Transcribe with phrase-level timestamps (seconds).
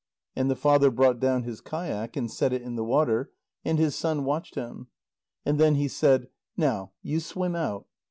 [0.35, 3.31] And the father brought down his kayak and set it in the water,
[3.63, 4.87] and his son watched him.
[5.45, 6.27] And then he said:
[6.57, 7.85] "Now you swim out."